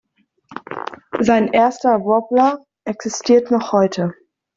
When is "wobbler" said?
2.03-2.65